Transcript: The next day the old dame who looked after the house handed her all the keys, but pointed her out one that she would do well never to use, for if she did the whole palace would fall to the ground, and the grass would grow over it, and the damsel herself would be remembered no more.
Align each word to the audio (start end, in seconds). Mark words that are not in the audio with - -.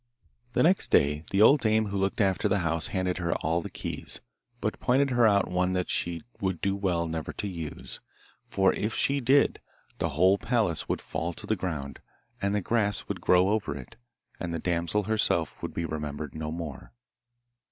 The 0.53 0.63
next 0.63 0.89
day 0.89 1.25
the 1.29 1.43
old 1.43 1.59
dame 1.59 1.89
who 1.89 1.97
looked 1.99 2.21
after 2.21 2.47
the 2.47 2.61
house 2.65 2.87
handed 2.87 3.19
her 3.19 3.35
all 3.35 3.61
the 3.61 3.69
keys, 3.69 4.19
but 4.59 4.79
pointed 4.79 5.11
her 5.11 5.27
out 5.27 5.47
one 5.47 5.73
that 5.73 5.91
she 5.91 6.23
would 6.39 6.59
do 6.59 6.75
well 6.75 7.05
never 7.05 7.31
to 7.33 7.47
use, 7.47 7.99
for 8.47 8.73
if 8.73 8.95
she 8.95 9.19
did 9.19 9.61
the 9.99 10.09
whole 10.17 10.39
palace 10.39 10.89
would 10.89 11.01
fall 11.01 11.33
to 11.33 11.45
the 11.45 11.55
ground, 11.55 11.99
and 12.41 12.55
the 12.55 12.61
grass 12.61 13.07
would 13.07 13.21
grow 13.21 13.49
over 13.49 13.75
it, 13.77 13.95
and 14.39 14.51
the 14.51 14.57
damsel 14.57 15.03
herself 15.03 15.61
would 15.61 15.71
be 15.75 15.85
remembered 15.85 16.33
no 16.33 16.49
more. 16.51 16.93